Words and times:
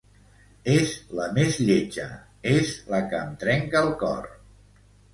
És 0.75 0.93
la 1.19 1.27
més 1.35 1.59
lletja, 1.69 2.07
és 2.55 2.75
la 2.95 3.05
que 3.13 3.23
em 3.29 3.39
trenca 3.47 3.87
el 3.89 3.97
cor. 4.05 4.31